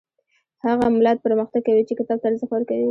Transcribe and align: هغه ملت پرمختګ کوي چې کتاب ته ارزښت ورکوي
هغه 0.65 0.85
ملت 0.95 1.17
پرمختګ 1.25 1.61
کوي 1.67 1.83
چې 1.87 1.93
کتاب 1.99 2.17
ته 2.21 2.25
ارزښت 2.29 2.51
ورکوي 2.53 2.79